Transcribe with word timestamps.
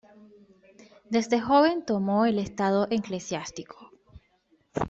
Desde 1.11 1.39
joven 1.39 1.85
tomó 1.85 2.25
el 2.25 2.39
estado 2.39 2.87
eclesiástico. 2.89 3.91